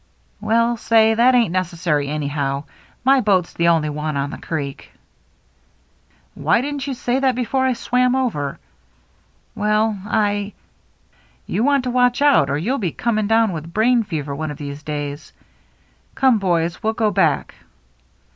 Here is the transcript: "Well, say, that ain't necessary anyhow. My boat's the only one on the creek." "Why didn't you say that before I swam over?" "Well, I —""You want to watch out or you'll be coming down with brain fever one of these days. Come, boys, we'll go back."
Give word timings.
"Well, 0.51 0.77
say, 0.77 1.13
that 1.13 1.35
ain't 1.35 1.51
necessary 1.51 2.07
anyhow. 2.07 2.63
My 3.03 3.19
boat's 3.21 3.53
the 3.53 3.67
only 3.67 3.89
one 3.91 4.17
on 4.17 4.31
the 4.31 4.39
creek." 4.39 4.91
"Why 6.33 6.59
didn't 6.61 6.87
you 6.87 6.95
say 6.95 7.19
that 7.19 7.35
before 7.35 7.67
I 7.67 7.73
swam 7.73 8.15
over?" 8.15 8.57
"Well, 9.55 9.95
I 10.07 10.53
—""You 11.45 11.63
want 11.63 11.83
to 11.83 11.91
watch 11.91 12.19
out 12.23 12.49
or 12.49 12.57
you'll 12.57 12.79
be 12.79 12.91
coming 12.91 13.27
down 13.27 13.51
with 13.51 13.71
brain 13.75 14.01
fever 14.01 14.35
one 14.35 14.49
of 14.49 14.57
these 14.57 14.81
days. 14.81 15.33
Come, 16.15 16.39
boys, 16.39 16.81
we'll 16.81 16.93
go 16.93 17.11
back." 17.11 17.53